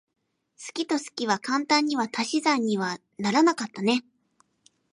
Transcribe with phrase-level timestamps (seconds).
[0.59, 4.03] 好きと好きは簡単には足し算にはならなかったね。